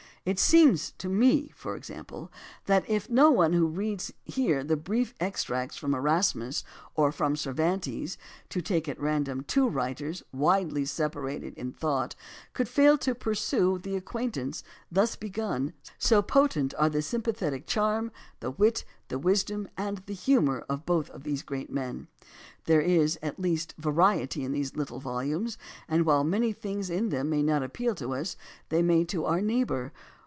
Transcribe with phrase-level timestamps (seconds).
[0.23, 2.31] It seems to me, for example,
[2.67, 8.19] as if no one who reads here the brief extracts from Erasmus or from Cervantes,
[8.49, 12.15] to take at random two writers widely separated in thought,
[12.53, 18.11] could fail to pursue the acquaintance thus begun, so potent are the sympa thetic charm,
[18.41, 22.07] the wit, the wisdom, and the humor of both these great men.
[22.65, 25.57] There is, at least, variety in these little volumes,
[25.87, 28.37] and while many things in them may not appeal to us,
[28.69, 29.91] they may to our neighbor.